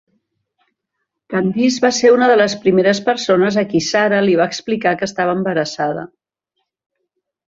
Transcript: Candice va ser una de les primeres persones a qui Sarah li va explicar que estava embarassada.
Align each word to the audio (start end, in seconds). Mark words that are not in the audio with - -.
Candice 1.33 1.83
va 1.83 1.91
ser 1.97 2.09
una 2.15 2.29
de 2.31 2.37
les 2.39 2.55
primeres 2.63 3.01
persones 3.09 3.59
a 3.63 3.63
qui 3.73 3.81
Sarah 3.89 4.21
li 4.29 4.39
va 4.39 4.47
explicar 4.55 4.95
que 5.03 5.09
estava 5.13 5.37
embarassada. 5.41 6.07